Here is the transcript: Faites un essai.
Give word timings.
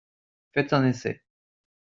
Faites 0.55 0.73
un 0.73 0.83
essai. 0.87 1.15